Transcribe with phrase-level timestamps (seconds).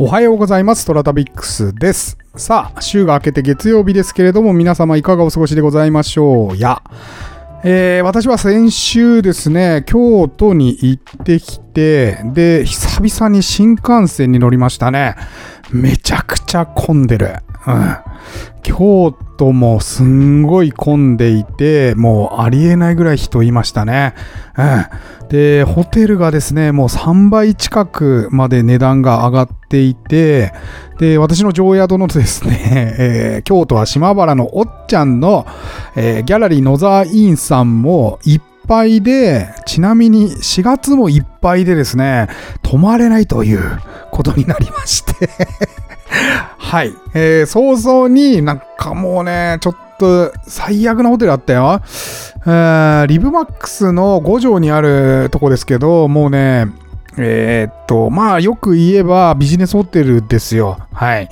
[0.00, 0.86] おはようございます。
[0.86, 2.18] トラタビックスです。
[2.36, 6.84] さあ、週が明けて月曜日ですけれども、皆様いかがお過ごしでございましょうや。
[7.64, 15.16] えー私は先週ですね、京都に行ってきて、で、久々に新幹線に乗りましたね。
[15.72, 17.34] めちゃくちゃ混んでる。
[17.66, 17.96] うん。
[18.62, 24.14] 京都もうすんごい混んでいて、もうありえないぐらい人いましたね。
[24.58, 25.28] うん。
[25.28, 30.52] で、ホテルがですね、もう3倍近くまで値段が上がっていて、
[30.98, 32.58] で、私の常宿のですね、
[32.98, 35.46] えー京都は島原のおっちゃんの、
[35.96, 42.28] えーギャラリー野沢委員さんもいっぱいで、ちなみに4月もいっぱいでですね、
[42.62, 43.60] 泊まれないという
[44.10, 45.28] ことになりまして、
[46.68, 46.92] はい。
[47.14, 51.80] えー早々になんかもうね、ちょっと最悪なホテルあったよ。
[52.44, 56.66] えーリブマックスの5条にあるとこですけど、もうね、
[57.16, 60.76] えーっと、まあよく言えばビジネスホテルですよ。
[60.92, 61.30] はい。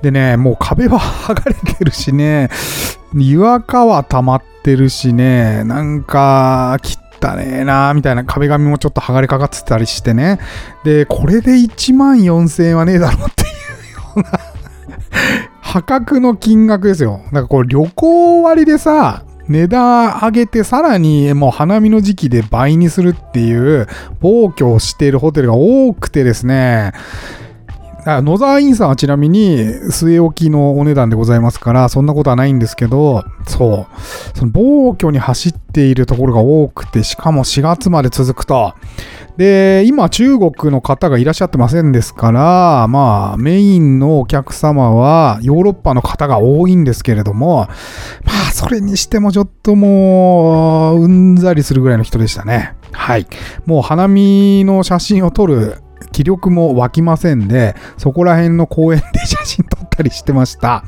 [0.00, 2.48] でね、もう壁は剥がれてるしね、
[3.14, 10.38] 岩は溜まってるしね、なんか、汚ねえなみたいな壁紙もちょっと剥がれかかってたりしてね。
[10.82, 13.48] で、これで1万4000円はねえだろうっていう
[13.96, 14.57] ような
[15.60, 17.20] 破格の金額ですよ。
[17.32, 23.86] なんかこれ旅行割でさ、値段上げてさらにもう花見の時期で倍にするっていう
[24.20, 26.92] 暴挙をしているホテルが多くてですね、
[28.16, 38.72] あ野沢院さんはちなみに据え置きのお値段でございますから、そんなことはないんですけど、そう、その暴挙に走っているところが多くて、しかも4月まで続くと。
[39.36, 47.68] で、今中国の方がいらっしゃってませんですから、まあメインのお客様はヨーロッパの方が多いんですけれども、
[48.24, 52.74] まあそれにしてもちょっともう、うんざりするぐらいの人でしたね。
[52.92, 53.26] はい。
[53.66, 55.82] もう花見の写真を撮る
[56.18, 60.82] 気力も湧きませんで、そこら辺の公園で写真撮ったりしてました。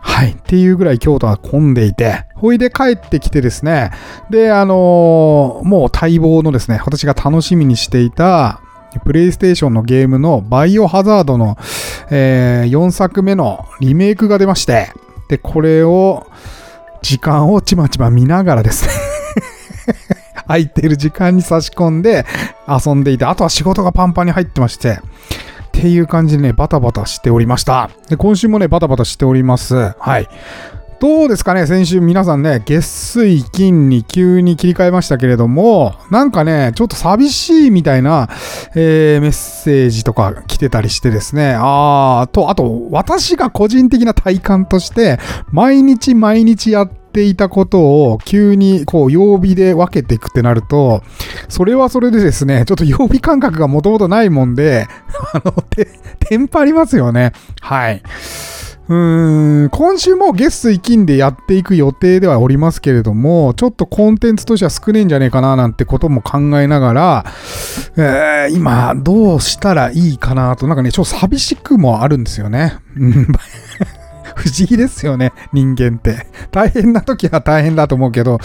[0.00, 0.32] はい。
[0.32, 3.92] っていうぐらい京都は混んでいて、ほいで帰ってきてですね、
[4.28, 8.60] で、あのーもう待望のですね、私が楽しみにしていた、
[9.04, 11.56] プレイステーションのゲームのバイオハザードの、
[12.10, 14.90] え4作目のリメイクが出まして、
[15.28, 16.26] で、これを、
[17.02, 18.92] 時間をちまちま見ながらですね、
[20.46, 22.24] 空いてる時間に差し込んで
[22.68, 24.98] 遊んでいて、あとは仕事がパンパンに入ってまして、
[25.78, 27.90] っていう感じでね、バタバタしておりました。
[28.08, 29.94] で、今週もね、バタバタしております。
[29.98, 30.28] はい。
[30.98, 38.30] どうですかね先週皆さんね、月水金に急に切り替えましたけれども、なんかね、ちょっと寂しいみたいな、
[38.74, 45.18] えーメッセージとか来てたりしてですね、あーと、あと、私が個人的な体感として、
[45.52, 51.02] 毎日毎日やってていたことを急にこう曜日で分けていくってなると、
[51.48, 54.86] それはそれでですね、ちょっと曜日感覚がもともとないもんで、
[55.32, 55.88] あの、て、
[56.20, 57.32] テンパりますよね。
[57.62, 58.02] はい。
[58.88, 67.24] うーん、今週も月水金でやっていく予定ではおりますけれども、ちょっとコンテンツとしては少ねえんじゃねえかななんてことも考えながら、
[67.96, 72.76] えー今どうしたらいいかなと、なんかね、ちょっと寂しくもあるんですよね。
[74.36, 76.26] 不思議ですよね、人間って。
[76.52, 78.38] 大変な時は大変だと思うけど、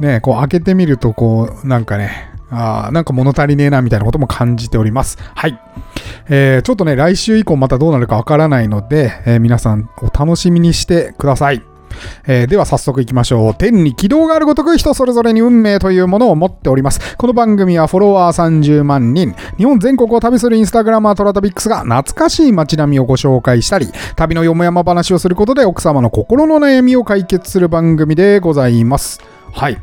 [0.00, 5.18] ね、こう開けてみると、こう、なんかね、あなんか物足りねえなみたいなことも感じております。
[5.34, 5.60] はい。
[6.28, 11.73] えーちょっとね、来週以降またどうなるかわからないので、えー皆さんお楽しみにしてください。
[12.26, 13.54] えーでは早速行きましょう。
[13.54, 17.16] 天に軌道があるごとく人それぞれに運命というものを持っております。
[17.16, 29.20] この番組はフォロワー30万人、日本全国を旅するインスタグラマートラタビックスが懐かしい街並みをご紹介したり、旅のよもやま話をすることで奥様の心の悩みを解決する番組でございます。
[29.52, 29.78] はい。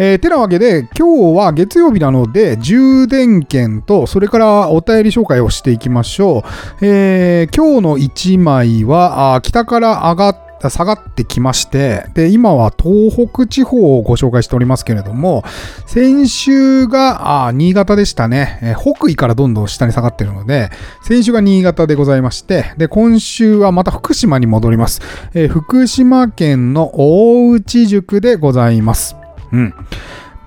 [0.00, 6.44] えーてなわけで、今日は月曜日なので、充電券と、それからお便り紹介をしていきましょ
[6.80, 6.86] う。
[6.86, 15.44] えー今日の1枚は、北から上がっ下がってきまして、で、今は東北地方をご紹介しておりますけれども、
[15.86, 20.70] 先週が、あ新潟でしたね、え北緯からどんどん下に下がってるので、
[21.02, 25.00] 先週が新潟でございまして、で、今週はまた福島に戻ります。
[25.34, 29.16] えー福島県の大内塾でございます。
[29.52, 29.74] うん。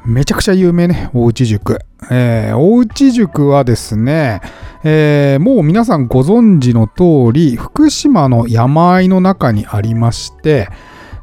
[0.06, 1.80] めちゃくちゃ有名ね、大内塾。
[2.10, 4.42] えー大内塾はですね、
[4.84, 10.70] えーもう皆さんご存知の通り、福島の山あいの中にありまして、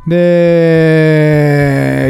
[0.07, 1.33] で、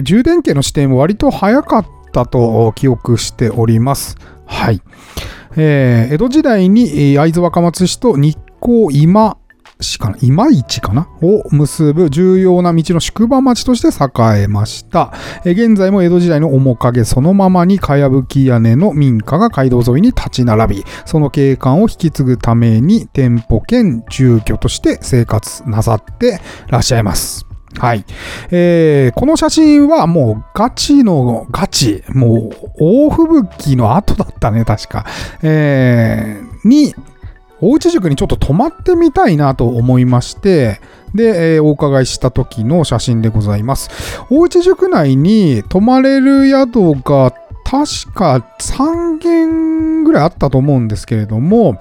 [0.04, 4.16] 充電器の視点も割と早かったと記憶しております。
[4.44, 4.82] はい。
[5.56, 9.37] えー江戸時代に会津若松市と日光今
[9.80, 11.08] 市かな今市かな？
[11.22, 15.12] を結ぶ重要な道の宿場町として栄えました。
[15.44, 27.46] え現在も江戸時代の面影そのままにかやぶき屋根の民家が街道沿いに立ち並び、その景観を引き継ぐために店舗兼住居として生活なさってらっしゃいます。
[27.78, 28.04] はい。
[28.50, 33.34] えー、この写真はもうガチのガチ、もう大吹
[33.68, 35.04] 雪の後だったね、確か。
[35.42, 36.94] えー、に、
[37.60, 40.80] おうち塾にちょっと泊まってみたいなと思いまして、
[41.14, 43.90] で、えー、お伺いした時の写真でございます。
[44.30, 47.32] おうち塾内に泊まれる宿が
[47.64, 51.80] 確か3軒ぐらいあったと思うんですけれども、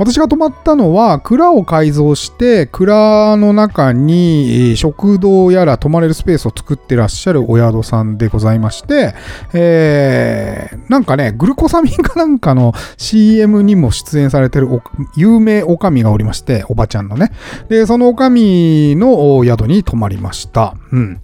[0.00, 9.14] 私が泊まったのは、蔵を改造して、蔵の中に食堂やら泊まれるスペースを作ってらっしゃるお宿さんでございまして、
[9.52, 14.68] えー、なんかね、グルコサミンかなんかの CM にも出演されてる
[15.16, 17.30] 有名おかみがおりまして、おばちゃんのね。
[17.68, 20.76] で、そのおかみの宿に泊まりました。
[20.92, 21.20] うん。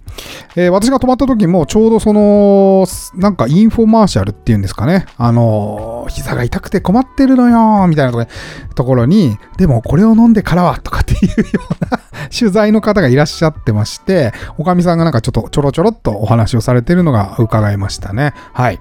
[0.55, 2.85] えー、私が泊まった時もちょうどその、
[3.15, 5.07] なんかインフォマーシャルっていうんですかね。
[5.17, 8.29] あの、膝が痛くて困ってるのよみたいなとこで
[8.77, 11.99] ところに、でもこれを飲んでからはとかっていうような
[12.37, 18.33] 取材の方がいらっしゃってまして、おかみさんがなんかちょっとちょろちょろっとお話をされてるのが伺いましたね。
[18.53, 18.79] はい。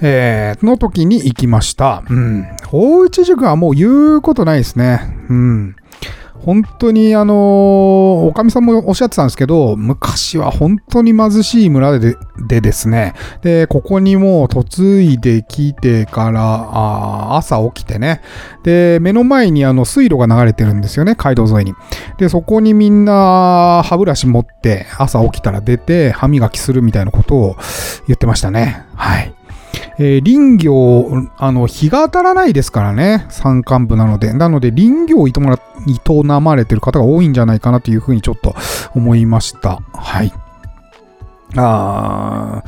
[0.00, 2.02] えー、の時に行きました。
[2.08, 2.46] うん。
[2.72, 5.16] 大内塾はもう言うことないですね。
[5.28, 5.76] うん。
[6.44, 18.22] 本当にあのおかみさんもおっしゃってたんですけど、昔は本当に貧しい村ででですね、で、ここにもう嫁いできてから、あ朝起きてね、
[18.62, 21.74] で、目の前にあの水路が流れてるんですよね、街道沿いに。
[22.18, 27.56] で、そこにみんな歯ブラシ持って朝起きたら出て歯磨きするみたいなことを
[28.06, 28.84] 言ってましたね。
[28.94, 29.37] はい。
[29.98, 34.32] えー、林業、あの、日が当たらないですからね、山間部なので。
[34.32, 35.32] なので、林業を営
[36.40, 38.54] まれてる方が多いんじゃないかなというふうにちょっと
[38.94, 39.80] 思いました。
[39.92, 40.32] はい。
[41.56, 42.62] あ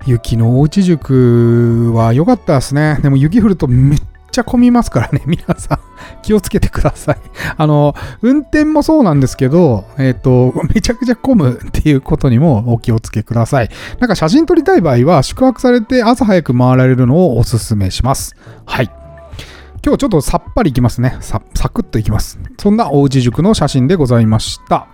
[0.00, 2.98] ー、雪のおうち塾は良かったですね。
[3.02, 4.00] でも雪降るとめっ
[4.38, 5.78] ちゃ混みますからね、 皆さん。
[6.22, 7.16] 気をつけてください。
[7.56, 13.70] あの、運転もそうなんですけど、えっ、ー、と、めちゃくちゃ混むっていうことにもお気をつけください。
[13.98, 18.36] なんか写真撮りたい場合は、宿泊されて朝早く回られるのをおすすめします。
[18.64, 18.97] はい。
[19.84, 21.16] 今日ちょっとさっぱりいきますね。
[21.20, 22.38] サクッといきます。
[22.58, 24.88] そんなおうち塾の写真でございました。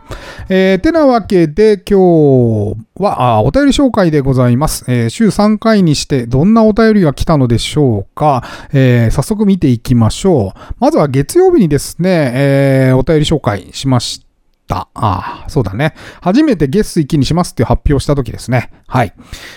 [0.49, 10.75] えー、てなわけで今日はあお便り紹介でございます、えー、週3回にしてどんなお便りが来たのでしょうか、えー、早速見ていきましょう。
[10.79, 14.24] まずは月曜日にですね、えー、お便り紹介しまし
[14.67, 14.89] た。
[14.95, 15.95] ああ、そうだね。
[16.21, 18.71] 初めて月水金にしますって発表した時ですね。
[18.87, 19.15] はい。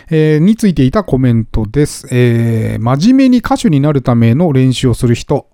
[0.09, 2.07] えー、についていたコメントです。
[2.11, 5.47] えー、真面目に歌手になるための練習をする人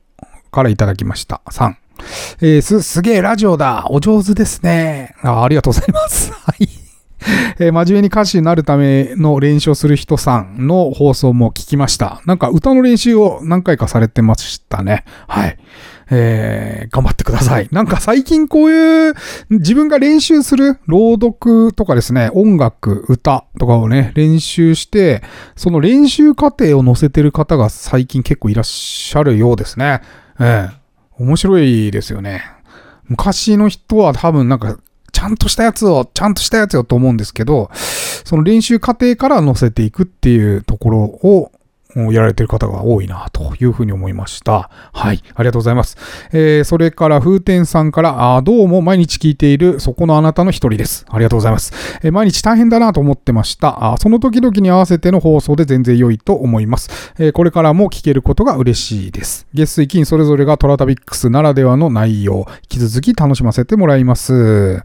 [0.52, 1.42] からいただきました。
[1.48, 1.76] 3。
[2.42, 3.88] えー、す、すげえラジオだ。
[3.90, 5.16] お上手ですね。
[5.22, 6.32] あありがとうございます。
[6.46, 6.70] はい。
[7.60, 12.22] えー、真面目に歌手になるための練習をする人さんの放送も聞きました。
[12.26, 15.06] なんか歌の練習を何回かされてましたね。
[15.28, 15.58] はい。
[16.10, 17.68] えー、頑張ってください。
[17.72, 19.14] なんか最近こういう
[19.50, 25.24] 自分が練習する朗読とかですね、音楽、歌とかをね、練習して、
[25.56, 30.02] その練習過程を載せてる方が最近結構いらっしゃるようですね。
[30.40, 30.72] えー、
[31.18, 32.44] 面白いですよね。
[33.06, 34.78] 昔の人は多分なんか、
[35.12, 37.70] ちゃんとしたやつを、ちゃんとしたやつよと思うんですけど、
[38.26, 41.52] その練習過程から載せていくっていうところを
[41.96, 44.70] やられている方が多いなというふうに思いました。
[44.94, 45.22] はい。
[45.36, 45.98] ありがとうございます。
[46.32, 51.06] えー、それから風天さんから、あどうも毎日聞いているそこのあなたの一人です。
[51.10, 51.74] ありがとうございます。
[52.04, 53.94] えー、毎日大変だなと思ってました。
[53.94, 57.14] あその時々に合わせての放送で全然良いと思います。
[57.20, 59.48] えー、これからも聞けることが嬉しいです。
[59.54, 64.84] 月水金それぞれがトラタビックスならではの内容、引き続き楽しませてもらいます。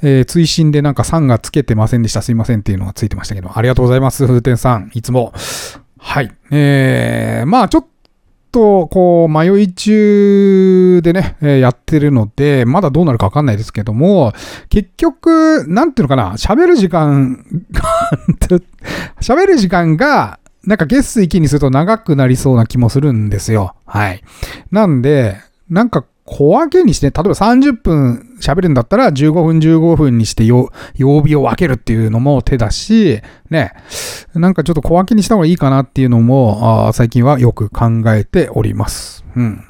[0.00, 2.22] えー、追伸でなんか3がつけてませんでした。
[2.22, 4.26] すいませんっていうのがついてましたけど、ありがとうございます。
[4.26, 4.90] 風天さん。
[4.94, 5.32] いつも。
[5.98, 6.30] はい。
[6.50, 7.86] えー、まあちょっ
[8.52, 14.32] と、こう、迷い中でね、え、やってるので、まだどうなるかわかんないですけども、
[14.68, 17.82] 結局、なんていうのかな、喋る時間が
[19.20, 23.74] 喋る時間が、なんか月水金にすると長くなりそうな気もするんですよ。
[23.86, 24.22] はい。
[24.70, 25.36] なんで、
[25.70, 33.72] なんか小分けにして、例えば30分喋るんだったら15分15分にして曜日を分けるっていうのも手だし、ね、
[34.34, 39.24] なんかちょっと小分けにした方がいいかなっていうのも、あ最近はよく考えております。
[39.34, 39.64] うん。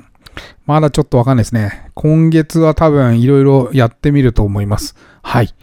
[0.66, 1.90] まだちょっとわかんないですね。
[1.94, 4.96] 今月は多分いろいろやってみると思います。
[5.22, 5.54] はい。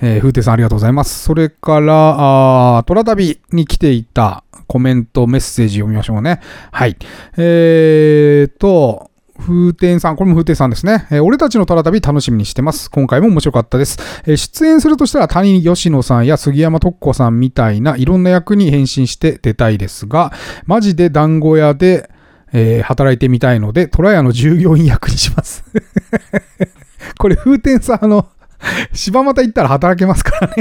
[0.00, 1.24] えー、風亭さんありがとうございます。
[1.24, 6.40] それから、あトラ旅に来ていたコメント、メッセージ読みましょうね。
[6.72, 6.96] はい。
[7.36, 11.06] えーと、風天さん、これも風天さんですね。
[11.10, 12.90] えー、俺たちの虎旅楽しみにしてます。
[12.90, 13.98] 今回も面白かったです。
[14.26, 20.32] えー、出演するとしたら谷吉野さんや杉山徳子さんみたいないろんな役に変身して出たいですが、
[20.66, 22.10] マジで団子屋で、
[22.52, 25.64] えー、働いてみたいので、虎屋の従業員役にします
[27.18, 28.28] これ、風天さん、あの、
[28.92, 30.54] 柴又行ったら働けますからね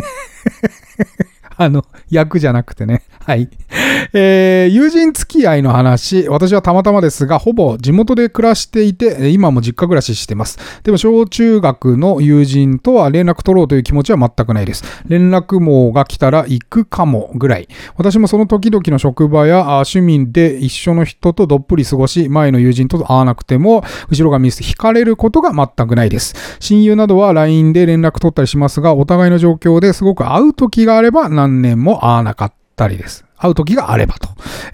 [1.58, 3.04] あの、役じゃなくてね。
[3.28, 3.50] はい。
[4.14, 10.58] えー、友人付き合いの話、私はたまたまですが、ほぼ地元で暮らしていて、今も実家暮らししてます。
[10.84, 14.86] でも、小中学の友人とは連絡取ろうという気持ちは全くないです。
[15.10, 17.68] 連絡網が来たら行くかもぐらい。
[17.98, 26.34] 私もその時々の職場や趣味で一緒の人とどっぷり過ごし、前の友人と会わなくても、後ろ髪引かれることが全くないです。
[26.62, 33.26] 親友などは LINE で連絡取ったりしますが、お互いの状況ですごく会う時があれば何年も会わなかったりです。
[33.36, 34.30] 会う時があればと。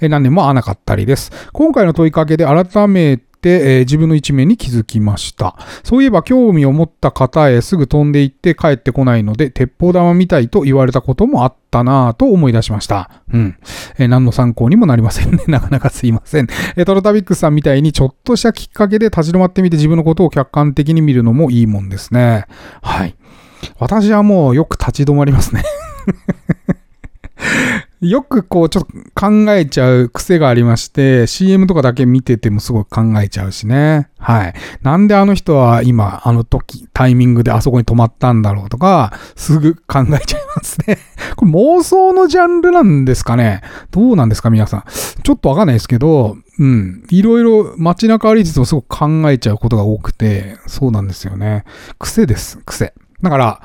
[0.08, 1.32] 何年も会わなかったりです。
[1.54, 5.58] 今回の問いかけで改めてえー、自分の一面に気づきました。
[5.84, 13.10] そういえば興味を持った方へすぐ飛んで行って帰ってこないので、鉄砲玉みたいと言われたこともあったなぁと思い出しました。
[13.34, 13.58] うん。
[13.98, 15.44] えー、何の参考にもなりませんね。
[15.48, 16.48] なかなかすいません。
[16.78, 22.46] えー、トロタビックスさんみたいにちょっとしたきっかけで立ち止まってみて自分のことを客観的に見るのもいいもんですね。
[22.82, 23.16] はい。
[23.78, 25.64] 私はもうよく立ち止まりますね
[28.04, 34.10] よくこうちょっと考えちゃう癖がありまして、CM とかだけ見ててもすごく考えちゃうしね。
[34.20, 34.54] はい。
[34.82, 40.98] なんであの人は今、あの時、タイミングであそこに止まったんだろうとか、すぐ考えちゃいますね。
[41.38, 44.84] これ妄想のジャンルなんですかねどうなんですか皆さん。
[45.24, 47.06] ちょっとわかんないですけど、うん。
[47.10, 51.64] いろいろ街中歩いててもすごく考えちゃうことが多くて、そうなんですよね。
[52.00, 52.60] 癖です。
[52.66, 52.94] 癖。
[53.22, 53.62] だから、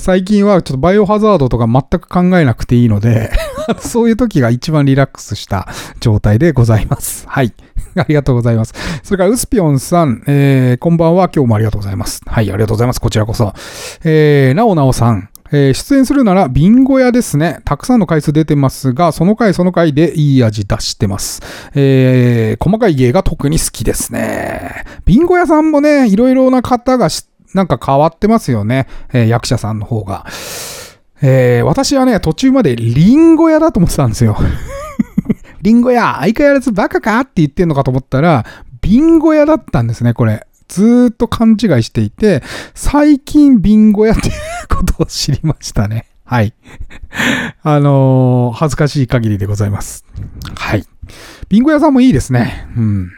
[0.00, 3.30] 最近はちょっとバイオハザードとか全く考えなくていいので
[3.80, 5.68] そういう時が一番リラックスした
[6.00, 7.24] 状態でございます。
[7.28, 7.52] はい。
[7.96, 8.74] ありがとうございます。
[9.02, 11.30] それから、ウスピョンさん、えー、こんばんは。
[11.34, 12.20] 今日もありがとうございます。
[12.26, 13.00] はい、ありがとうございます。
[13.00, 13.54] こちらこそ。
[14.04, 17.60] えー、なおなおさん、えー、出演するならビンゴ屋ですね。
[17.64, 21.42] たくさんの回数出てますが、その回その回でいい味出してます。
[21.74, 24.84] えー、細かい芸が特に好きですね。
[25.06, 28.86] ビンゴ屋さんもね、いろいろな方が知ってなんか変わってますよね。
[29.12, 30.26] えー、役者さんの方が。
[31.22, 34.36] えー、私はね、途中までリンゴ屋だと思ってたんですよ。
[35.62, 38.44] リンゴ屋、相変わらずバカかって言ってんのかと思ったら、
[38.82, 40.46] ビンゴ屋だったんですね、これ。
[40.68, 42.42] ずーっと勘違いしていて、
[42.74, 44.34] 最近ビンゴ屋っていう
[44.68, 46.06] ことを知りましたね。
[46.24, 46.52] はい。
[47.62, 50.04] あのー、恥ずかしい限りでございます。
[50.54, 50.84] はい。
[51.48, 52.68] ビンゴ屋さんもいいですね。
[52.76, 53.10] うん。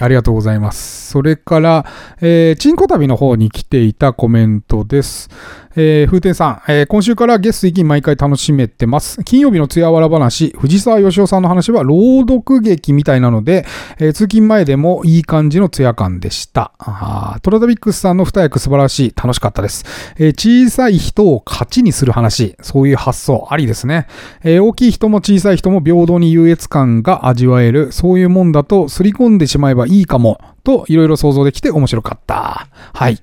[0.00, 1.10] ありがとうございます。
[1.10, 1.86] それから、
[2.20, 5.30] えー、チンコ旅の方に来ていたコメントです。
[5.76, 9.22] えー、風天さん、えー、今週からゲスト行き毎回楽しめてます。
[9.24, 13.66] 金曜日のつやわら話、藤沢義雄さんの話は朗読劇みたいなので、
[13.98, 16.72] えー、通勤前でもいい感じのつや感でした。
[16.78, 19.84] あトラダビックスさんの二役素晴らしい、楽しかったです。
[20.16, 24.06] えー、小さい人を勝ちにする話、そういう発想ありですね。
[24.44, 32.68] えー、大きい人も小さい人も平等に優越感が味わえる、そういうもんだとすり込んでしまえばいいかも、といろいろ想像できて面白かった。
[32.92, 33.18] はい。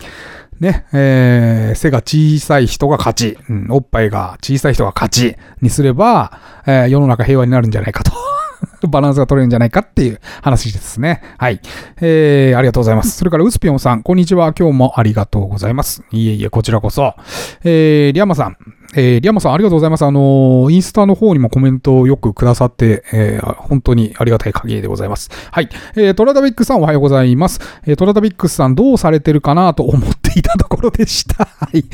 [0.62, 8.12] ね、えー、背が小さい人が勝ち、うん、おっぱいが小さい人が勝ちにすれば、えー、世の中平和になるんじゃないかと。
[8.88, 11.24] バランスが取れるんじゃないかっていう話ですね。
[11.40, 11.60] はい。
[12.00, 13.18] えー、ありがとうございます。
[13.18, 14.54] それから、ウスピオンさん、こんにちは。
[14.54, 16.04] 今日もありがとうございます。
[16.12, 17.16] いえいえ、こちらこそ。
[17.64, 18.58] えー、リアマさん、
[18.96, 20.04] えー、リアマさんありがとうございます。
[20.04, 25.30] あのー、インスタの方にもコメントをよくくださって、えー、本当にありがたい限りでございます。
[25.52, 25.70] はい。
[25.96, 27.62] えー、トラタビックさんおはようございます。
[27.86, 31.46] えー、トラタビックスさんどうされてるかなと思っていたところでした。
[31.60, 31.86] はい。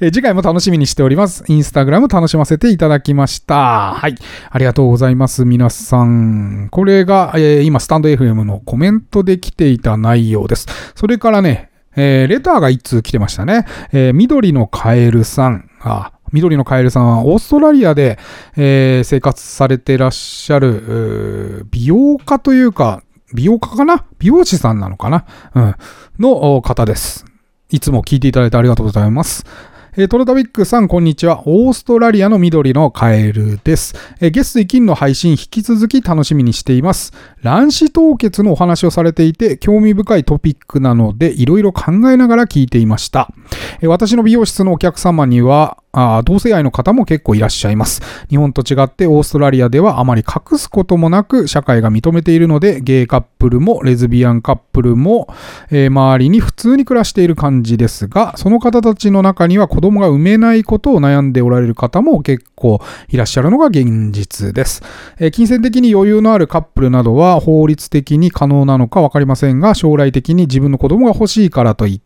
[0.00, 1.44] えー、次回も楽しみにしております。
[1.48, 3.94] インスタグラム楽しませていただきました。
[3.94, 4.14] はい。
[4.50, 5.44] ありがとうございます。
[5.44, 6.68] 皆さん。
[6.70, 10.66] これが、えー、今、スタンド FM のコメントで来ていた内容です。
[10.94, 13.66] それからね、えー、レターが一通来てましたね。
[13.92, 15.68] えー、緑のカエルさん。
[15.80, 18.18] あ、緑のカエルさんはオーストラリアで、
[18.56, 24.04] えー、生活されてらっしゃる、美容家というか、美容家かな？
[24.18, 25.24] 美容師さんなのかな？
[25.54, 25.74] うん。
[26.18, 27.24] の方です。
[27.70, 29.44] いつも聞いていただいてありがとうございます。
[29.96, 31.42] えー、トロタビックさん、こんにちは。
[31.46, 33.94] オーストラリアの緑のカエルです。
[34.20, 37.12] えー、ゲスト金の配信、引き続き楽しみにしています。
[37.42, 43.30] 卵子凍結のお話をされていて、興味深いトピックなので、いろいろ考えながら聞いていました。
[43.80, 48.02] えー、私の美容室のお客様には、あ同性愛の方も結構いらっしゃいます。
[48.28, 55.28] 日本と違ってオーストラリアではあまり隠すこともなく社会が認めているので、ゲイカップルもレズビアンカップルも、
[55.70, 64.82] えー、周りに普通に暮らしている感じですが、その方たちの中には子供が産めないことを悩んでおられる方も結構いらっしゃるのが現実です。
[65.18, 72.03] えー、金銭的に余裕のあるカップルなどは法律的に可能なのかわかりませんが、将来的に自分の子供が欲しいからといって、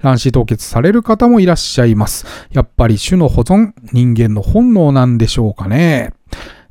[0.00, 2.26] 卵子凍結される方もいらっしゃいます。
[2.50, 6.12] やっぱり種の保存、人間の本能なんでしょうかね。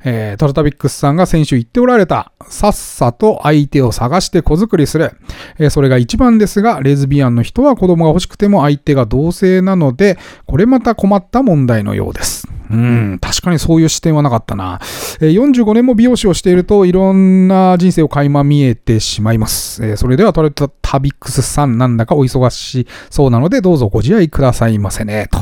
[0.04, 5.12] えー、トラタビックスさんが先週言っておられた、さっさと相手を探して子作りする。
[5.58, 12.48] えー、それが一番ですが、レズビアンの人は子供が欲しくても相手が同性なので、これまた困った問題のようです。
[12.70, 14.78] うん、確かにそういう視点はなかったな。
[15.20, 19.84] えー、45年も美容師をしていると、いろんな人生を垣間見えてしまいます。
[19.84, 25.38] えー、それではトラタビックスさんなんだかお忙しそうなので、どうぞご自愛くださいませね、と。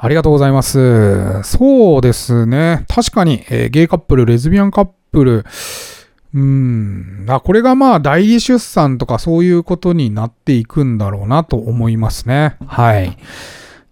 [0.00, 1.42] ありがとうございます。
[1.42, 2.84] そうですね。
[2.88, 5.44] 確かに、えー、ゲイカップル、レズビアンカップル、
[6.34, 7.26] うん。
[7.28, 12.56] あ、これがまあ代理出産とかそういうことになっていくんだろうなと思いますね。
[12.66, 13.16] はい。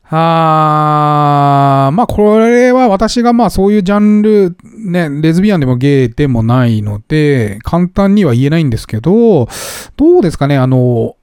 [0.08, 9.48] あー、まあこれは私がまあそういうジャンル、ね、レズビアンでもゲイでもないので、簡単には言えないんですけど、
[9.96, 11.15] どうですかね、あの、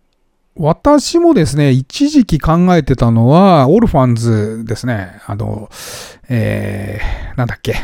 [0.55, 5.19] 私もですね、一時期考えてたのは、オルファンズですね。
[5.25, 5.69] あの、
[6.29, 7.75] えー、なんだっけ。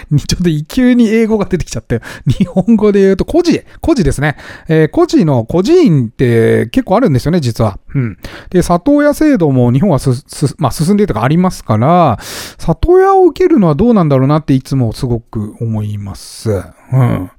[0.26, 4.36] ちょっと急に英語が出てきちゃって、日本語で言うと、孤児、孤児ですね。
[4.68, 7.78] えー、孤児の孤児院って結構あるんですよね、実は。
[7.94, 8.18] うん。
[8.50, 12.18] で、里親制度も日本はす、す、まあ、進んでるとかありますから、
[12.58, 16.50] 里親を受けるのはどうなんだろうなっていつもすごく思います。
[16.50, 17.30] うん。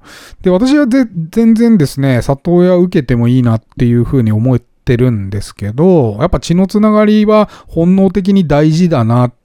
[0.42, 9.43] で、私は全然ですね、里親受けてもいいなっていうふうに思ってるんですけど、やっぱ血のつながりは本能的に大事だなって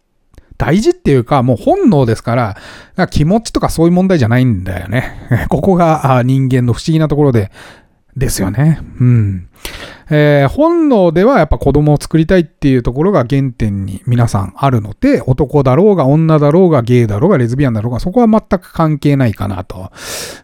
[0.60, 5.46] 大事っていうか、もう本能ですから、気持ちとかそういう問題じゃないんだよね。
[5.50, 7.50] ここが人間の不思議なところで、
[8.18, 8.82] ですよね。
[9.00, 9.48] うん。
[10.10, 19.92] えー、本能ではやっぱ子供を作りたいっていうところが原点に皆さんあるので、男だろうが女だろうがゲイだろうがレズビアンだろうが、そこは全く関係ないかなと。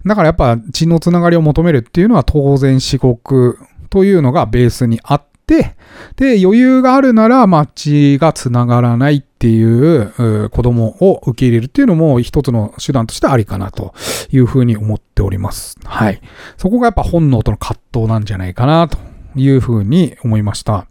[0.05, 5.75] だからやっぱ血のつながりを求めるっていうのは当然至極というのがベースにあって、
[6.15, 13.93] で、余裕があるなら、まあ、血がつながらないっていう子供を受け入れるっていうのも一つの手段としてありかなと
[14.31, 15.77] いうふうに思っております。
[15.83, 16.19] はい。
[16.57, 18.97] そこがやっぱ本能との葛藤なんじゃないかなと
[19.35, 20.87] いうふうに思いました。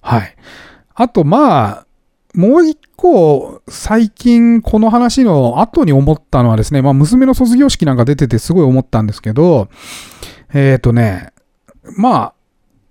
[0.00, 0.34] はい。
[0.94, 1.86] あと、まあ、
[2.34, 9.68] もう一個、最近この話の後に思ったのはですね、まあ娘の卒業式なんか出ててすごい思ったんですけど、
[10.52, 11.32] えっ、ー、とね、
[11.96, 12.34] まあ、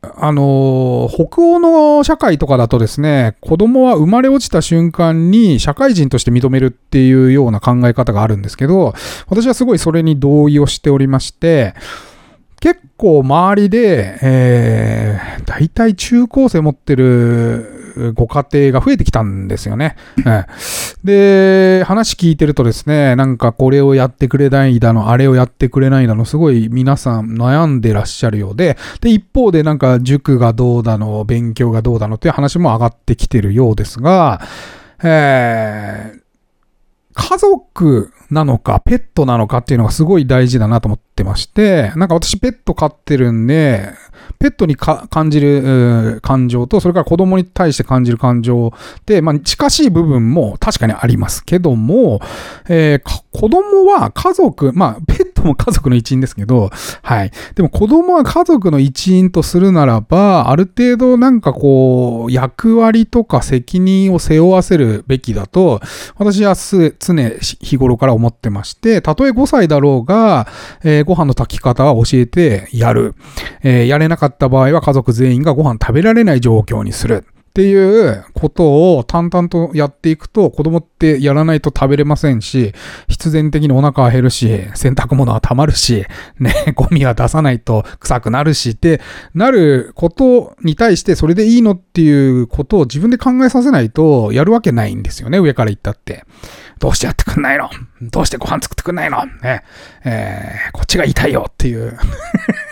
[0.03, 8.95] あの北欧の社会とかだとですね、子供は生まれ落ちた瞬間に社会人として認めるっていうような考え方があるんですけど、
[9.27, 11.75] 私はすごいそれに同意をしておりまして、
[12.59, 17.80] 結構周りで、えー、大体中高生持ってる
[18.13, 19.95] ご家庭が増えてきたんですよね。
[21.03, 34.41] で、話聞いてるとですね、なんかこれをやってくれないだの、あれをやってくれないだの、すごい皆さん悩んでらっしゃるようで、で、一方でなんか塾がどうだの、勉強がどうだのっていう話も上がってきてるようですが、
[35.03, 36.21] えー、
[37.13, 43.89] 家族なのか、ペットなのかっていうのがすごい大事だなと思ってまして、なんか私ペット飼ってるんで、
[44.41, 52.19] ペットに感じる感情と、それから子供に対して感じる感情って、まあ、近しい部分も確かにありますけども、
[52.67, 55.10] えー、子供は家族、まあ、
[55.41, 56.69] ペットも家族の一員ですけど、
[57.01, 57.31] はい。
[57.55, 65.81] でも子供は家族の一員とするならば、ある程度なんかこう、役割とか責任を背負わせるべきだと、
[66.15, 70.47] 私は常日頃から思ってまして、たとえ5歳だろうが、
[70.83, 73.15] えー、ご飯の炊き方は教えてやる。
[73.63, 77.25] えー、やれなかった場合は家族全員がご飯食べられない状況にする。
[77.51, 82.71] っていうことを淡々とやっていくと子供ってやらないと食べれませんし、
[83.09, 86.05] 必然的にお腹は減るし、洗濯物は溜まるし、
[86.39, 89.01] ね、 ゴミは出さないと臭くなるしって
[89.33, 96.23] なることに対してそれでいいのっていうことを自分で考えさせないとやるわけないんですよね、上から言ったって。
[96.79, 97.69] どうしてやってくんないの？
[98.01, 99.25] どうしてご飯作ってくんないの？
[99.43, 99.63] ね、
[100.05, 101.97] えー、こっちが痛いよっていう。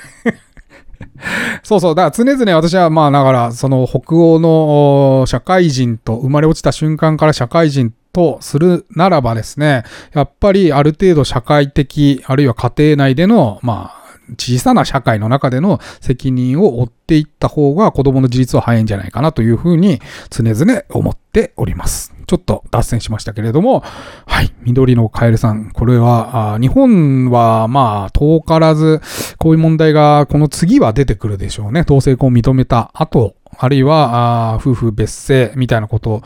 [1.64, 1.96] そうそう。
[1.96, 13.99] だから常々私はまあだからその北欧の社会人と生まれ落ちた瞬間から社会人とするならばですね、やっぱりある程度社会的、あるいは家庭内での、まあ、
[14.38, 22.14] 小さな社会の中での責任を負っていった方が子供の自立は早いんじゃないかなというふうに常々思っております。
[22.30, 23.82] ちょっと脱線しましたけれども、
[24.28, 29.02] はい、緑のカエルさん、これは、あ日本はまあ遠からず、
[29.40, 31.86] こういう問題がこの次は出てくるでしょうね。
[31.88, 36.22] 同性婚を認めた後、あるいは、夫婦別姓みたいなこと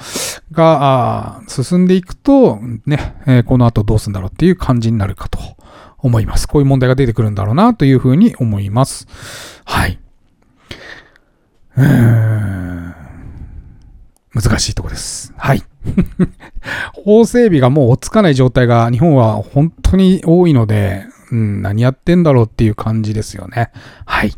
[0.51, 5.39] が進んでいくと、ね、えー、この後どうするんだろうっていう感じになるかと
[6.03, 6.47] 思います。
[6.47, 9.07] こういう問題が出てくるんだろうなというふうに思います。
[9.65, 9.97] はい。
[11.75, 12.63] うーん
[14.33, 15.33] 難しいとこです。
[15.37, 15.63] はい。
[17.05, 23.71] 法整備がもう追っつかない状態が日本は本当に多いので、うん、何やってんだろうっていう感じですよね。
[24.05, 24.33] はい。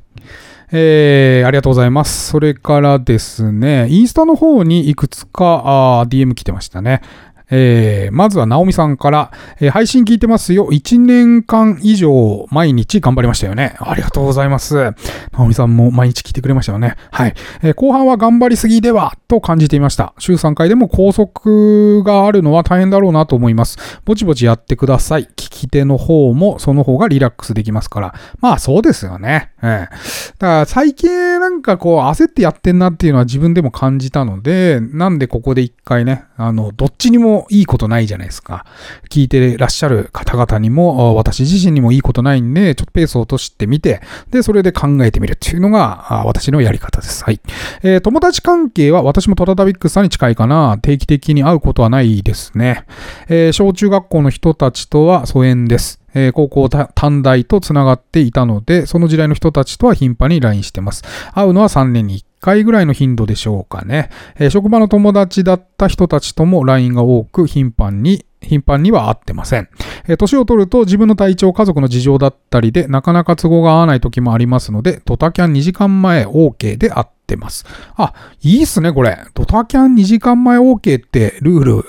[0.71, 2.30] えー、ありがとうございます。
[2.30, 7.01] それからですね、インスタの方にいくつかあ DM 来てましたね。
[7.49, 10.67] えー、まずは、ナオミさんから、えー、配信聞いてますよ。
[10.71, 13.75] 1年間以上、毎日頑張りましたよね。
[13.79, 14.75] ありがとうございます。
[14.75, 14.95] ナ
[15.39, 16.95] オミさんも毎日聞いてくれましたよね。
[17.12, 17.34] はい。
[17.62, 20.13] えー、後半は頑張りすぎでは、と感じていました。
[20.19, 23.77] 週3回でも拘束があるのは大変だろうなと思います。
[24.05, 25.23] ぼちぼちやってください。
[25.23, 28.15] 聞き手の方も、その方がリラックスできますから。
[28.39, 29.51] まあ、そうですよね。
[29.62, 29.95] ええ
[30.38, 38.65] だから最近なんかこう焦ってやってんなっていうのは自分でも感じたので、なんでここで一回ね、あの、どっちにもいいことないじゃないですか。
[39.09, 47.23] 聞いてらっしゃる方々にも、私自身にもいいことないんで、ちょっとペースを落としてみて、で、それで考えてみるっていうのが私のやり方です。
[47.23, 47.39] はい。
[47.83, 50.77] えー、友達関係は私もトラタビックスさんに近いかな。
[50.81, 52.85] 定期的に会うことはないですね。
[53.27, 55.99] えー、小中学校の人たちとは疎遠です。
[56.15, 61.03] え、高校短大と繋がっていたので、その時代の人たちとは頻繁に LINE してます。
[61.33, 64.12] 会うのは3年に1回ぐらいの頻度でしょうかね。
[64.36, 69.67] えー、職場の友達だった人たちとも LINE が多く頻繁に頻繁には会ってません。
[70.08, 77.65] えー、年を取ると自分の体調、家族の事情だったりで、なかなか都合が合わない時もありますので、ドタキャン2時間前 OK で会ってます。
[77.95, 79.17] あ、いいっすね、これ。
[79.34, 81.84] ドタキャン2時間前 OK ってルール、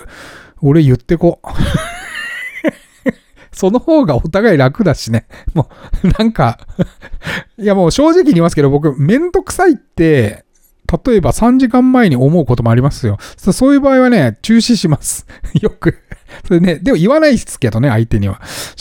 [0.63, 1.43] 俺言ってこ。
[3.53, 5.27] その方がお互い楽だしね。
[5.55, 5.69] も
[6.03, 6.59] う、なんか
[7.59, 10.46] いやもう正直に言いますけど、僕、めんどくさいって、
[10.87, 13.19] 例えば3時間前に思うこともありますよ。
[13.37, 15.27] そういう場合はね、中止します。
[15.61, 15.99] よく
[16.45, 18.41] それね、でも言わないですけどね、相手には。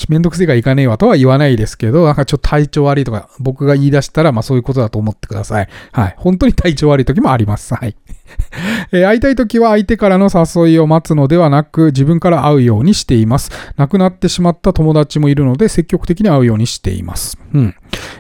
[0.10, 5.70] めんどくせえがいかねえわとは言わないですけど、なんかちょっと体調悪いとか、僕が言い出したら、まあそういうことだと思ってください。
[5.92, 6.16] はい。
[6.18, 7.74] 本当に体調悪い時もあります。
[7.74, 7.96] はい。
[8.92, 13.52] えー、会いたい時は相手からの誘いを待つのではなく、自分から会うようにしています。
[13.78, 17.38] 亡くなってしまった友達もいるので、積極的に会うようにしています。
[17.54, 17.76] うん。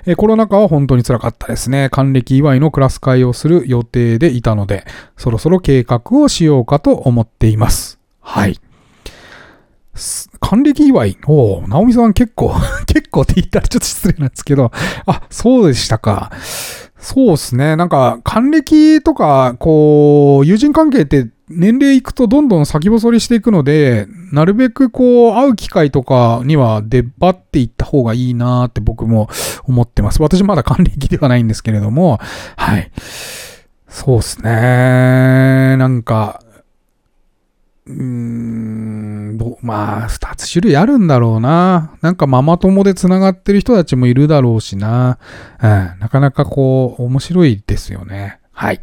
[0.06, 1.89] え、コロナ禍は本当に辛かったですね。
[1.89, 4.86] 還暦祝いのクラス会をする予定でいたので、
[5.17, 8.00] そろそろ計画をしようかと思っています。
[8.19, 8.60] はい。
[10.39, 11.17] 還暦祝い。
[11.28, 12.54] おナオミさん結構
[12.86, 14.71] 結構って言ったらちょっと失礼なんですけど、
[15.06, 16.32] あ、そうでしたか。
[16.98, 17.76] そうですね。
[17.76, 29.29] なんか、還暦とか、こう、友人関係って年齢いくとどんどん先細りしていくので、なるべくこう、会う機会とかには出っ張っていった方がいいなって僕も
[29.65, 30.21] 思ってます。
[30.21, 32.19] 私まだ還暦ではないんですけれども、
[32.55, 32.91] はい。
[33.88, 35.77] そうですね。
[35.77, 36.41] なんか、
[37.86, 41.95] うーん、まあ、二つ種類あるんだろうな。
[42.01, 45.19] なんかママ友で繋がってる人たちもいるだろうしな。
[45.62, 48.39] うん、なかなかこう、面白いですよね。
[48.51, 48.81] はい。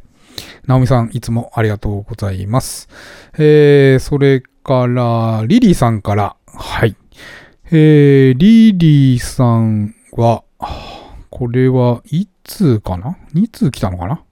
[0.67, 2.89] ナオミさん、いつもありがとうございます。
[3.37, 6.95] えー、それから、リリーさんから、はい。
[7.73, 10.45] えー、リリーさんは、
[11.31, 14.23] これはいつかな ?2 通来たのかな？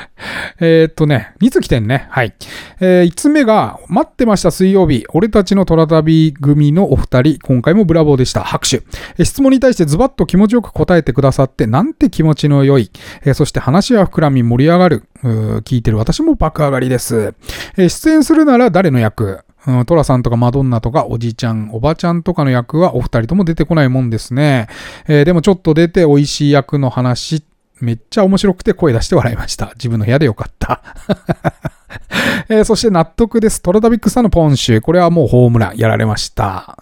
[0.60, 2.06] えっとね、2つ来てんね。
[2.10, 2.34] はい。
[2.80, 5.04] えー、5つ目が、待ってました水曜日。
[5.12, 8.42] 俺たちの虎旅組のお二人、今回もブラボーでした。
[8.42, 8.76] 拍手。
[9.18, 12.90] えー、質問に対してズバッと気持ちよく答えてくださって、なんて気持ちの良い。
[13.24, 15.04] えー、そして話は膨らみ盛り上がる。
[15.22, 17.34] 聞いてる私も爆上がりです。
[17.76, 19.40] えー、出演するなら誰の役？
[19.66, 24.66] うん、トラさんとかマドンナとかおじいちゃん、おばちゃんとかの役はお二人とも出てこないもんですね。
[25.06, 27.44] えー、でもちょっと出て美味しい役の話
[27.82, 29.72] めっちゃ面白くて声出して笑いました。
[29.74, 30.80] 自分の部屋でよかった。
[32.48, 33.60] えー、そして納得です。
[33.60, 34.80] トラダビックさんのポンシュ。
[34.80, 36.78] これはもうホームランやられました。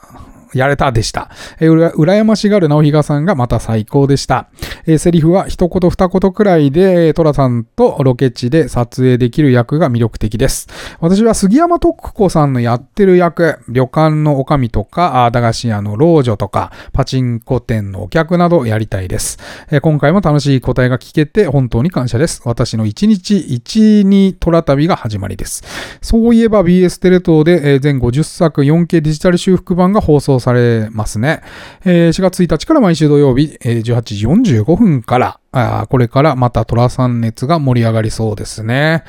[0.54, 1.30] やれたでした。
[1.60, 4.48] えー、羨ましがる直比賀さんがまた最高でした。
[4.86, 10.68] えー、セリフは一言二言くらいで、トラさんとロケ地で撮影できる役が魅力的です。
[11.00, 19.38] 私は杉山徳子さんのやってる役、旅館の女将とか、駄菓子屋の老女とか、パチンコ店のお客などやりたいです。
[19.70, 22.42] えー、今回も楽しい答えが聞けて本当に感謝です。
[22.44, 25.62] 私の一日一にトラ旅が始まりです。
[26.00, 31.42] そういえば BS テレ東で、え全50作 4K デジタル修復版が放送されますね。
[31.85, 34.26] え4月1日から毎週土曜日、え18時
[34.62, 39.05] 45分から、あこれからまたトラさん熱が盛り上がりそうですね。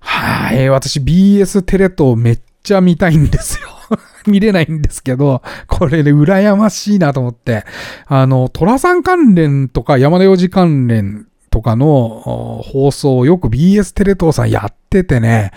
[0.00, 3.68] はい、私 BS テレ東めっちゃ見たいんですよ。
[4.26, 7.64] 見れないんですけど、これで、羨ましいなと思って。
[8.06, 15.52] あの、トラさん関連とか山田洋次関連とかの放送をよく BS テレ東さんやっててね。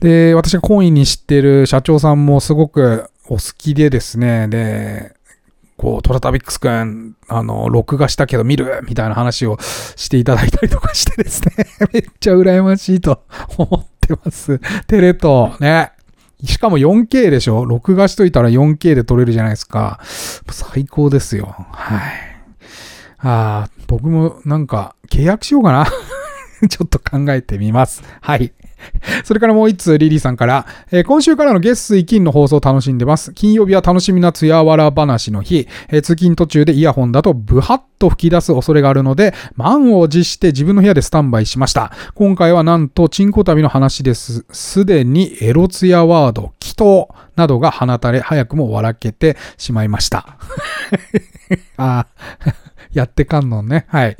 [0.00, 4.48] で、私が懇意に知ってる社長さんもすごくお好きでですね。
[4.48, 5.14] で、
[5.76, 9.58] こう、トラタビックスくん、あの、録画したけど見るみたいな話を
[9.96, 11.66] していただいたりとかしてですね。
[11.92, 13.24] めっちゃ羨ましいと
[13.56, 14.60] 思ってます。
[14.86, 15.92] テレ東、ね。
[16.44, 17.64] しかも 4K でしょ？
[17.64, 20.00] 録画しといたら 4K で撮れるじゃないですか。
[20.50, 21.54] 最高ですよ。
[21.70, 22.00] はい。
[23.18, 25.86] ああ、僕もなんか契約しようかな
[26.68, 28.02] ちょっと考えてみます。
[28.20, 28.52] はい。
[29.24, 33.32] それからもう一つ、リリーさんから、えー、今週からの月水金の放送を楽しんでます。
[33.32, 41.92] 金曜日は楽しみなつやわら話の日、えー、通勤途中でイヤホンだとブハッと吹き出す恐れがあるので、満を持して自分の部屋でスタンバイしました。
[42.14, 44.44] 今回はなんと、チンコ旅の話です。
[44.50, 50.36] すでにエロツヤワード、祈祷などが放たれ、早くも笑けてしまいました。
[51.76, 52.06] あ
[52.92, 53.86] やってかんのね。
[53.88, 54.16] はい。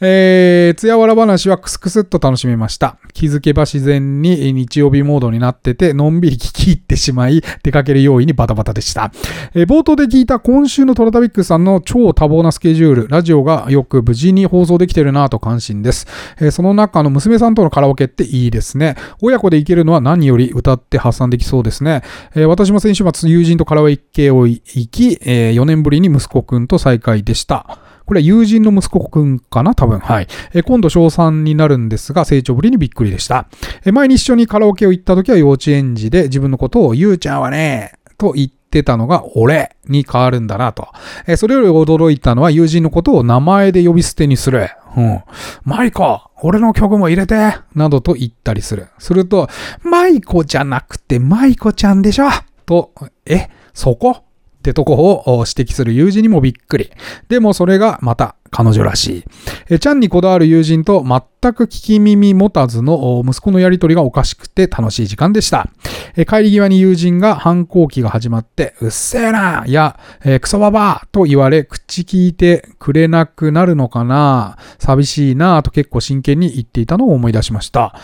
[0.00, 2.98] えー、つやわら話はクスクスっと楽しめました。
[3.12, 9.12] 気づけば自然に日曜日モードになってて、のんびり聞き入ってしまい、出かける用意にバタバタでした。
[9.54, 16.06] えー、冒頭で聞いた今週のトラタビックさんの超多忙なスケジュール、ラジオがよく無事に放送できてるなぁと感心です。
[16.40, 18.96] えー、その中の娘さんとのカラオケっていいですね。
[19.20, 22.02] 親子で行けるのは何より歌って発散できそうですね。
[22.34, 27.78] えー、私も先週末友人とカラオケを行き、えー、4年ぶりに息子くんと再会でした。
[28.06, 29.74] これは友人の息子くんかな？
[29.74, 29.98] 多分。
[29.98, 30.26] はい。
[30.52, 33.46] え今度小3になるんですが、成長ぶりにびっくりでした。
[33.84, 40.88] え前に一緒にカラオケを行った時は幼稚園児で自分のことをゆうちゃんはね、と言ってたのが俺に変わるんだなと。
[41.26, 44.68] えそれより驚いたのは友人のことを名前で呼び捨てにする。
[44.96, 45.22] うん。
[45.64, 48.88] マイコ、俺の曲も入れてなどと言ったりする。
[48.98, 49.48] すると、
[49.82, 52.28] マイコじゃなくてマイコちゃんでしょ？
[52.66, 52.92] と、
[53.26, 54.24] え、そこ？
[54.64, 56.90] ってとこを指摘する友人にもびっくり。
[57.28, 59.24] でもそれがまた彼女らしい。
[59.68, 65.68] えちゃんにこだわる友人と全く聞き耳持たずの息子のやりとりがおかしくて楽しい時間でした。
[66.16, 77.94] え帰り際に友人が反抗期が始まって、うっせえなや、えクソババアと言われ、口聞いてくれなくなるのかな寂しいなと結構真剣に言っていたのを思い出しました。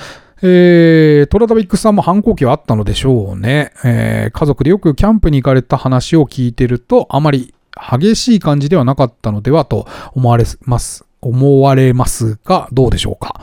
[0.43, 3.73] えー、トラタビックスさんも反抗期はあったのでしょうね。
[3.85, 13.41] えー、家族でよくキャンプに行かれた話を聞いてると、あまり激しい感じではなかったのではと思われます、思われますが、どうでしょうか。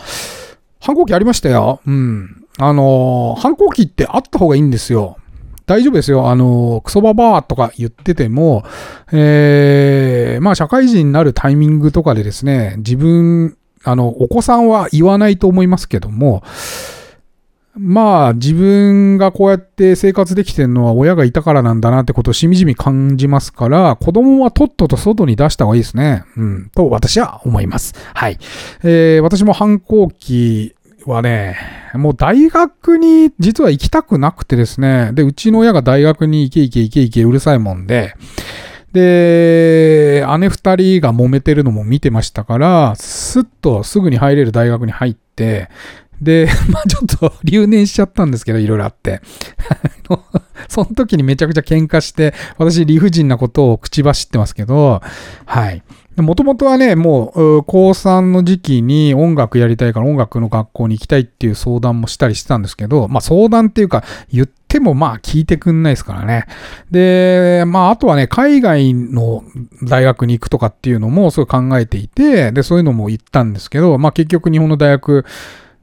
[0.79, 1.81] 反抗期ありましたよ。
[1.86, 2.45] うん。
[2.60, 5.17] あのー、反抗期ってあった方がいいんですよ。
[5.67, 6.29] 大丈夫ですよ。
[6.29, 8.63] あの、クソババアとか言ってても、
[9.12, 16.43] えー、まあ社会人になるタイミングとかでですね、自分あの、お子さんは言わないと思いますけども、
[17.77, 26.23] まあ自分がこうやって生活できてるのは親がいたからなんだなってことをしみじみ感じますから、子供はとっとと外に出した方がいいですね。
[26.35, 27.93] うん、と私は思います。
[28.13, 28.39] はい。
[28.83, 30.73] えー、私も反抗期
[31.05, 31.57] はね、
[31.93, 38.15] もう大学に実は行きたくなくてですね、で、うちの親が大学に行け行け行け行けうるさいもんで、
[38.97, 45.69] で、姉二人が揉めてるのも見てましたから、すっとすぐに入れる大学に入って、
[46.19, 49.21] で、 まあちょっと留年しちゃったんですけど、いろいろあって。
[50.67, 55.01] その時にめちゃくちゃ喧嘩して、私理不尽なことを口走ってますけど、
[55.45, 55.83] はい。
[56.17, 66.45] もともとはね、もう、高3の時期に音楽やりたいから音楽の学校に行きたいっていう相談もしたりしてたんですけど、まあ相談っていうか、言ってもまあ聞いてくんないですからね。
[66.89, 69.43] で、まああとはね、海外の
[69.84, 75.23] 大学に行くとかっていうのもすごい考えていて、で、そういうのも言ったんですけど、まあ結局日本の大学、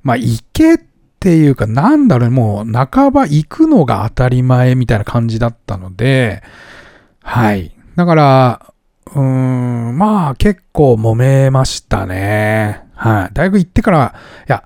[0.02, 0.78] まあ行けっ
[1.20, 6.42] ていうか、なんだろう、もう半ば行くのが当たり前みたいな感じだったので、
[7.22, 7.72] はい。
[7.94, 8.73] だから、
[9.14, 12.84] うーん、まあ結構揉めましたね。
[12.94, 13.30] はい。
[13.32, 14.14] 大学行ってから、
[14.48, 14.64] いや、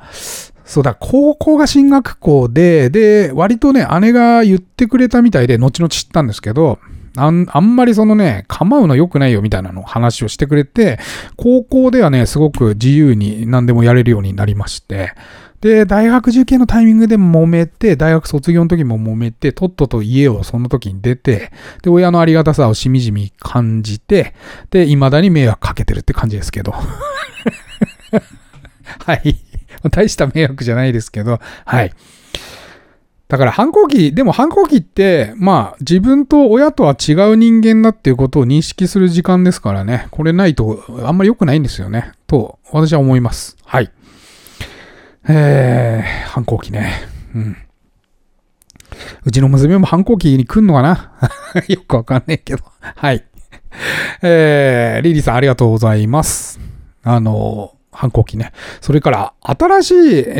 [0.65, 6.79] そうだ、高校が進学校で、で、割とね、姉が言ってくれたみたいで、後々知ったんですけど、
[7.17, 10.99] あんあんまりそのね、構うの良くないよみたいなの話をしてくれて、
[11.37, 15.15] 高校ではね、すごく自由に何でもやれるようになりまして、
[15.61, 24.35] で、大学受験のタイミングで揉めて、大学卒業の時も揉めて、とっとと家をその時に出て、で、親のありがたさをしみじみ感じて、
[24.71, 26.73] で、未だに迷惑かけてるって感じですけど。
[29.05, 29.37] はい。
[29.91, 31.93] 大した迷惑じゃないですけど、はい。
[33.29, 40.09] だから反抗期、でも反抗期って、まあ自分と親とは違う人間だっていうことを認識する時間ですからね。
[40.11, 42.13] これないとあんまり良くないんですよね。
[42.27, 43.57] と私は思います。
[43.65, 43.93] はい。
[45.29, 46.93] えー、反抗期ね。
[47.35, 47.57] うん。
[49.25, 51.13] うちの娘も反抗期に来んのかな？
[51.69, 52.65] よくわかんねえけど。
[52.81, 53.25] はい。
[54.23, 56.59] えー、リリーさんありがとうございます。
[57.03, 58.53] あの、反抗期ね。
[58.81, 59.91] それから、新し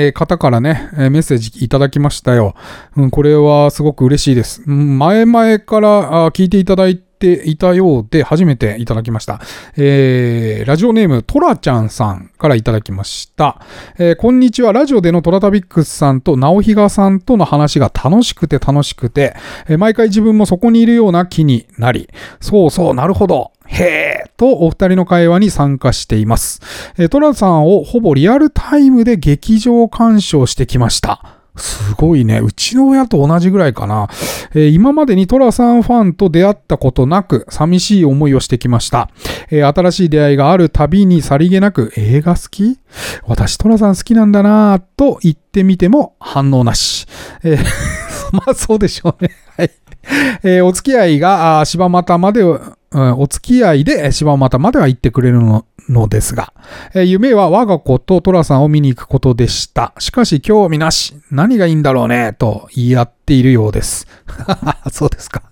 [0.09, 2.55] い方からね、メッセージいただきましたよ。
[2.97, 4.63] うん、これはすごく嬉しいです。
[4.67, 9.41] 前々から聞いていただいていたようで、初めていただきました。
[9.77, 13.61] えー、ラジオネーム、トラちゃんさんからいただきました。
[13.99, 14.73] えー、こんにちは。
[14.73, 19.35] ラジオでのトラタビックスさんと直比嘉さんとの話が楽しくて楽しくて、
[19.69, 22.09] えー、毎回自分もそこにいるような気になり、
[22.41, 23.53] そうそう、なるほど。
[23.67, 26.61] へーとお二人の会話に参加しています。
[26.97, 31.38] えトラさんをほぼリアルタイムで劇場鑑賞してきました。
[31.59, 32.41] すごいね。
[32.41, 34.09] うちの親と同じぐらいかな。
[34.55, 39.11] えー、今までにトラさんファンと出会ったことなく、寂しい思いをしてきました。
[39.51, 42.79] えー、新しい出会いがあるたびにさりげなく、映画好き？
[43.27, 47.07] 私トラさん好きなんだなぁと言ってみても反応なし。
[47.43, 47.59] えー、
[48.33, 49.31] まあそうでしょうね。
[49.57, 49.71] はい。
[50.43, 56.53] えー、お付き合いがあ柴又まで、うん、お付き合いで柴又までは行ってくれるののですが、
[56.95, 59.95] えー、夢は我が子と寅さんを見に行くことでした。
[59.99, 61.15] しかし興味なし。
[61.31, 64.07] 何がいいんだろうね、と言い合っているようです。
[64.91, 65.43] そうですか。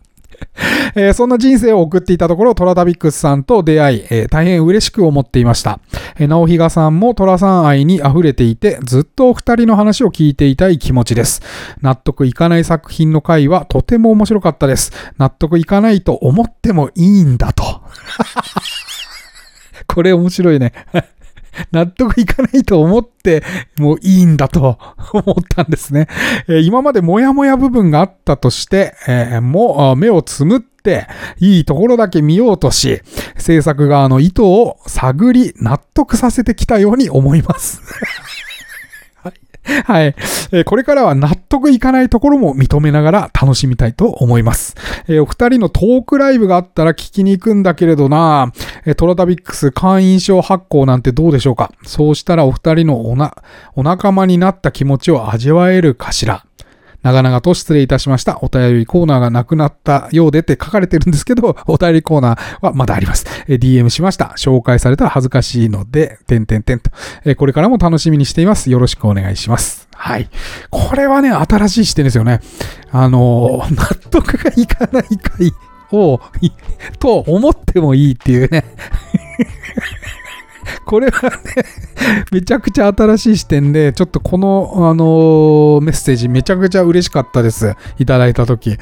[0.94, 5.80] えー、そんな人生を送っていたところ、トラダビックスさんと出会い、えー、大変嬉しく思っていました。
[6.18, 11.42] えー、直比嘉さんもトラさん愛に溢れていて、ずっとお二人の話を聞いていたい気持ちです。
[11.82, 14.92] 納得いかない作品の回はとても面白かったです。
[15.18, 17.82] 納得いかないと思ってもいいんだと。
[19.88, 20.72] これ面白いね。
[21.72, 23.42] 納得いかないと思って
[23.78, 24.78] もういいんだと
[25.12, 26.06] 思ったんですね。
[26.48, 31.06] え今までモヤモヤ部分があったとして、えもう目をつむって
[31.40, 33.00] いいところだけ見ようとし、
[33.38, 37.80] 制作側の意図を探り納得させてきたように思います。
[39.84, 40.14] はい。
[40.52, 44.74] えー、これからは納得いかないところも認めながら楽しみたいと思います。
[45.08, 48.52] えー、お二人のトークライブがあったら聞きに行くんだけれどな、
[48.84, 53.34] えー、トラタビックス会員証発行なんてどうでしょうかそうしたらお二人のおな、
[53.74, 56.45] お仲間になった気持ちを味わえるかしら
[57.06, 58.40] 長々と失礼いたしました。
[58.42, 63.26] お便りコーナーがなくなったようでって書かれてるんですけど、 お便りコーナーはまだあります。
[63.46, 64.34] DM しました。
[64.36, 66.90] 紹介されたら恥ずかしいので、てんてんてんと。
[67.36, 68.72] これからも楽しみにしています。
[68.72, 69.86] よろしくお願いします。
[69.94, 70.28] はい。
[70.70, 72.40] これはね、新しい視点ですよね。
[72.90, 75.52] あの、 納得がいかない回
[75.92, 76.20] を、
[76.98, 78.64] と思ってもいいっていうね。
[80.84, 81.36] これはね、
[82.32, 87.74] めちゃくちゃ新しい視点で、ちょっとこの、あのー、メッセージめちゃくちゃ嬉しかったです。
[87.98, 88.76] いただいたとき。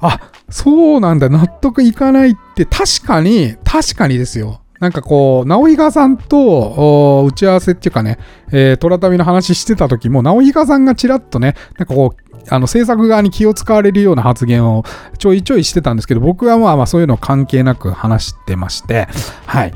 [0.00, 4.60] あ、そうなんだ、納得いかないって確かに、確かにですよ。
[4.80, 8.18] なんかこう、直比嘉さんと打ち合わせっていうかね、
[8.52, 14.84] えー、トラタミの話してた時も、直比嘉さんがちらっとね、なんかこう、あの制作側に気を使われるような発言を
[15.18, 19.08] ちょいちょいしてたんですけど、僕はまあまあそういうの関係なく話してまして、
[19.46, 19.72] はい。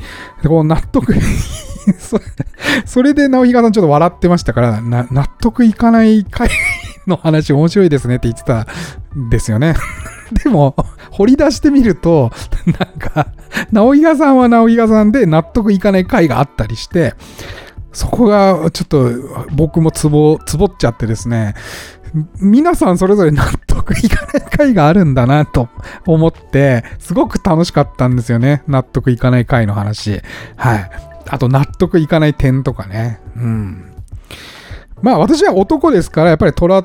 [0.47, 1.15] こう納得
[2.87, 6.49] それで直比嘉さんちょっと笑ってましたから、納得いかない回
[7.07, 8.67] の話面白いですねって言ってた
[9.19, 9.75] んですよね。
[10.45, 10.75] でも、
[11.11, 12.31] 掘り出してみると、
[12.67, 13.29] なんか、
[13.71, 17.15] 直比嘉さんは直比嘉さんで納得いかない回があったりして、
[17.93, 19.11] そこがちょっと
[19.53, 21.55] 僕もツボ、ツボっちゃってですね、
[22.41, 25.69] 皆さんそれぞれ納得いかない回があるんだなと
[26.07, 28.63] 思って、すごく楽しかったんですよね。
[28.67, 30.21] 納得いかない回の話。
[30.57, 30.91] はい。
[31.29, 33.21] あと納得いかない点とかね。
[33.37, 33.93] うん。
[35.01, 36.85] まあ私は男ですから、やっぱりトラ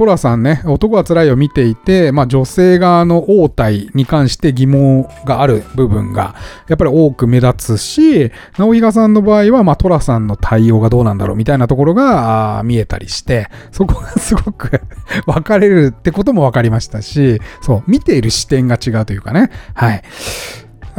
[0.00, 6.36] トラさんね、男は辛いを見ていて、まあ、女性側の応対に関して疑問がある部分が
[6.68, 14.80] やっぱり多く目立つし、直比嘉さんの場合は、まあ、トラさんの対応がどうなんだろうみたいなところが見えたりして、そこがすごく
[15.26, 20.02] 分かれるってことも分かりましたし、そう、見ている視点が違うというかね、はい。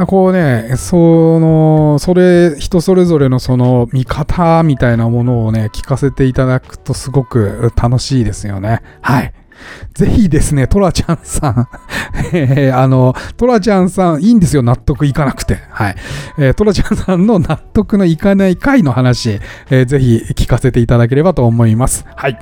[0.06, 8.82] こうね、その、それ、人それぞれのその見方みたいなものをね、聞かせていただくとすごく楽しいですよね。
[9.02, 9.34] はい。
[9.94, 11.68] ぜひですね、トラちゃんさん、
[12.34, 15.60] えー、あの、トラちゃんさん、いいんですよ、納得いかなくて。
[15.70, 15.96] はい。
[16.38, 22.06] えー、トラちゃんさんの納得のいかない回の話、えー、ぜひ聞かせていただければと思います。
[22.16, 22.38] はい。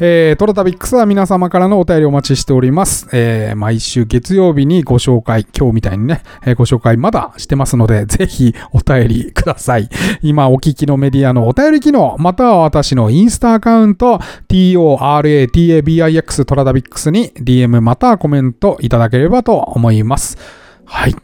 [0.00, 3.08] えー、トラタビックスは皆様からのお便りお待ちしております。
[3.12, 9.88] えー、毎週月曜日にご紹介、今日みたいにね、えー、ご紹介まだしてますので、ぜひお便りください。
[10.22, 14.18] 今お聞きのメディアのお便り機能、または私のインスタアカウント、
[14.48, 20.38] TORATABIX トラダビックスに DM またコメントいただければと思います。
[20.84, 21.14] はい。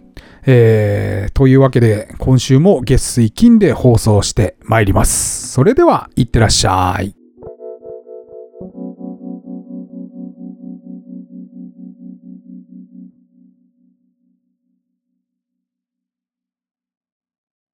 [0.46, 5.48] えー、というわけで、今週も月水金で放送してまいります。
[5.48, 7.19] それでは、いってらっしゃい。